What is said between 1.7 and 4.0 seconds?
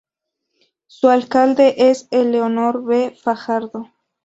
es Eleonor B. Fajardo.